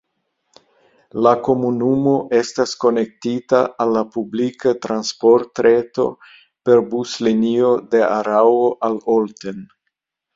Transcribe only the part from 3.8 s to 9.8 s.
al la publika transportreto per buslinio de Araŭo al Olten.